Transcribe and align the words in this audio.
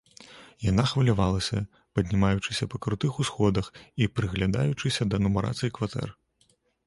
Яна 0.69 0.83
хвалявалася, 0.91 1.57
паднімаючыся 1.99 2.69
па 2.71 2.81
крутых 2.87 3.19
усходах 3.23 3.69
і 4.05 4.09
прыглядаючыся 4.15 5.03
да 5.13 5.17
нумарацыі 5.27 5.73
кватэр. 5.79 6.09